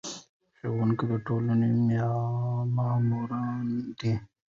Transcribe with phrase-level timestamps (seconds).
[0.57, 1.69] ښوونکي د ټولنې
[2.75, 3.65] معماران
[3.99, 4.13] دي.